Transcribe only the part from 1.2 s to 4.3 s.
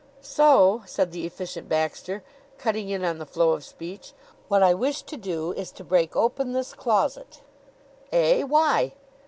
Efficient Baxter, cutting in on the flow of speech,